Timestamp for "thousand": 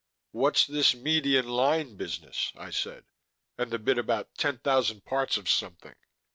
4.57-5.05